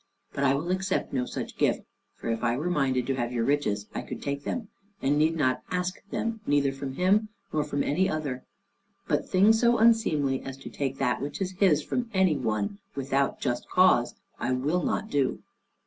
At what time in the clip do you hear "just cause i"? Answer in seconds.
13.41-14.53